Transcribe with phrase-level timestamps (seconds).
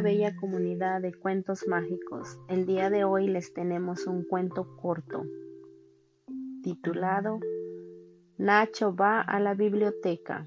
[0.00, 2.38] Bella comunidad de cuentos mágicos.
[2.48, 5.24] El día de hoy les tenemos un cuento corto
[6.62, 7.40] titulado
[8.36, 10.46] Nacho va a la biblioteca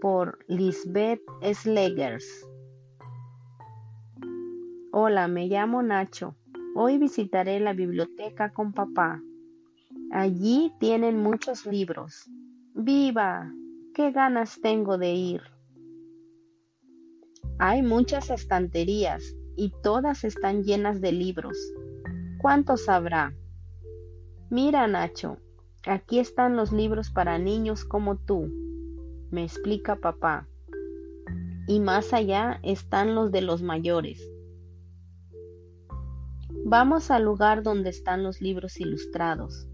[0.00, 2.46] por Lisbeth Slegers.
[4.92, 6.36] Hola, me llamo Nacho.
[6.76, 9.20] Hoy visitaré la biblioteca con papá.
[10.12, 12.30] Allí tienen muchos libros.
[12.74, 13.52] ¡Viva!
[13.94, 15.42] ¡Qué ganas tengo de ir!
[17.62, 21.58] Hay muchas estanterías y todas están llenas de libros.
[22.38, 23.34] ¿Cuántos habrá?
[24.48, 25.36] Mira, Nacho,
[25.86, 28.50] aquí están los libros para niños como tú,
[29.30, 30.48] me explica papá.
[31.66, 34.26] Y más allá están los de los mayores.
[36.64, 39.68] Vamos al lugar donde están los libros ilustrados.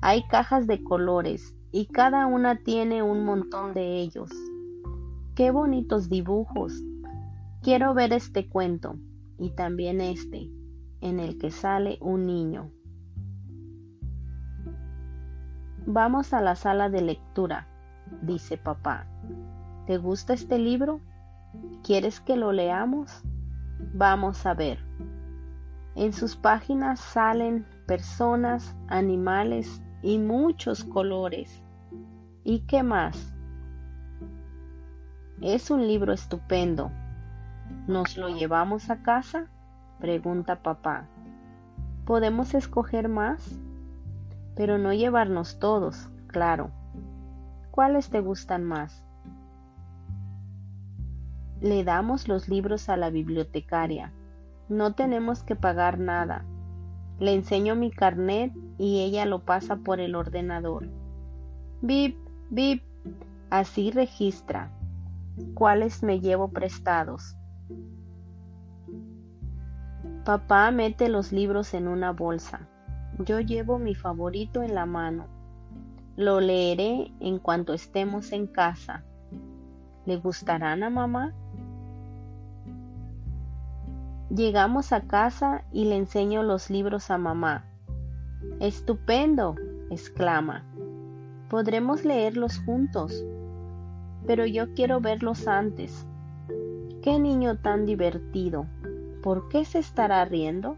[0.00, 4.30] Hay cajas de colores y cada una tiene un montón de ellos.
[5.34, 6.84] ¡Qué bonitos dibujos!
[7.66, 8.94] Quiero ver este cuento
[9.40, 10.48] y también este,
[11.00, 12.70] en el que sale un niño.
[15.84, 17.66] Vamos a la sala de lectura,
[18.22, 19.08] dice papá.
[19.84, 21.00] ¿Te gusta este libro?
[21.82, 23.24] ¿Quieres que lo leamos?
[23.94, 24.78] Vamos a ver.
[25.96, 31.64] En sus páginas salen personas, animales y muchos colores.
[32.44, 33.34] ¿Y qué más?
[35.40, 36.92] Es un libro estupendo,
[37.86, 39.46] ¿Nos lo llevamos a casa?
[39.98, 41.06] pregunta papá.
[42.04, 43.58] ¿Podemos escoger más?
[44.54, 46.70] Pero no llevarnos todos, claro.
[47.70, 49.04] ¿Cuáles te gustan más?
[51.60, 54.12] Le damos los libros a la bibliotecaria.
[54.68, 56.44] No tenemos que pagar nada.
[57.18, 60.88] Le enseño mi carnet y ella lo pasa por el ordenador.
[61.80, 62.16] Bip,
[62.50, 62.82] bip.
[63.48, 64.70] Así registra.
[65.54, 67.36] ¿Cuáles me llevo prestados?
[70.24, 72.68] Papá mete los libros en una bolsa.
[73.24, 75.26] Yo llevo mi favorito en la mano.
[76.16, 79.04] Lo leeré en cuanto estemos en casa.
[80.04, 81.32] ¿Le gustarán a mamá?
[84.30, 87.64] Llegamos a casa y le enseño los libros a mamá.
[88.58, 89.54] Estupendo,
[89.90, 90.64] exclama.
[91.48, 93.24] Podremos leerlos juntos,
[94.26, 96.06] pero yo quiero verlos antes.
[97.06, 98.66] Qué niño tan divertido.
[99.22, 100.76] ¿Por qué se estará riendo?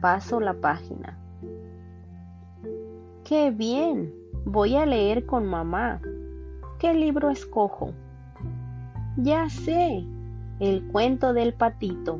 [0.00, 1.16] Paso la página.
[3.22, 4.12] ¡Qué bien!
[4.44, 6.00] Voy a leer con mamá.
[6.80, 7.92] ¿Qué libro escojo?
[9.16, 10.04] Ya sé,
[10.58, 12.18] el cuento del patito.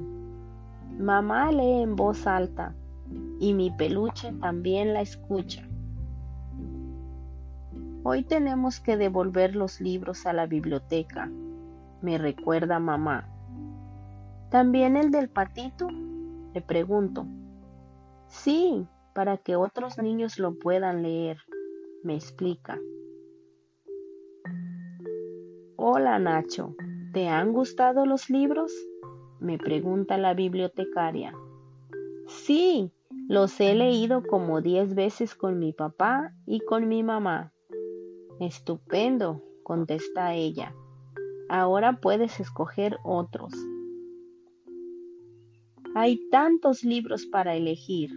[0.96, 2.72] Mamá lee en voz alta
[3.40, 5.68] y mi peluche también la escucha.
[8.04, 11.28] Hoy tenemos que devolver los libros a la biblioteca
[12.06, 13.28] me recuerda mamá.
[14.48, 15.88] ¿También el del patito?
[16.54, 17.26] Le pregunto.
[18.28, 21.38] Sí, para que otros niños lo puedan leer,
[22.04, 22.78] me explica.
[25.74, 26.76] Hola Nacho,
[27.12, 28.72] ¿te han gustado los libros?
[29.40, 31.34] me pregunta la bibliotecaria.
[32.28, 32.92] Sí,
[33.28, 37.52] los he leído como diez veces con mi papá y con mi mamá.
[38.38, 40.72] Estupendo, contesta ella.
[41.48, 43.52] Ahora puedes escoger otros.
[45.94, 48.10] Hay tantos libros para elegir.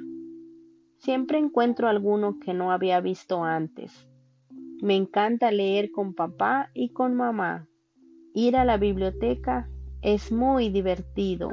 [0.98, 4.08] Siempre encuentro alguno que no había visto antes.
[4.82, 7.68] Me encanta leer con papá y con mamá.
[8.34, 9.70] Ir a la biblioteca
[10.02, 11.50] es muy divertido.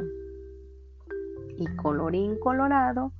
[1.58, 3.12] Y colorín colorado,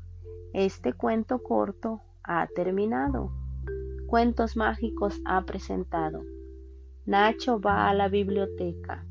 [0.53, 3.31] este cuento corto ha terminado.
[4.07, 6.23] Cuentos Mágicos ha presentado.
[7.07, 9.07] Nacho va a la biblioteca.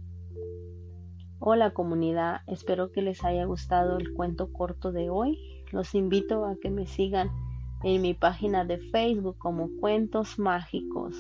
[1.39, 5.63] Hola comunidad, espero que les haya gustado el cuento corto de hoy.
[5.71, 7.29] Los invito a que me sigan
[7.85, 11.15] en mi página de Facebook como Cuentos Mágicos.